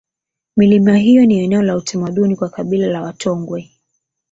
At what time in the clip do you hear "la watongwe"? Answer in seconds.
2.87-3.71